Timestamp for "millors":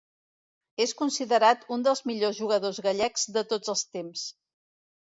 2.13-2.41